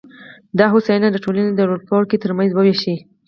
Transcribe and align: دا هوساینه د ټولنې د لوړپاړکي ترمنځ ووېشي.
دا 0.57 0.65
هوساینه 0.73 1.09
د 1.11 1.17
ټولنې 1.23 1.51
د 1.53 1.59
لوړپاړکي 1.69 2.17
ترمنځ 2.23 2.49
ووېشي. 2.53 2.95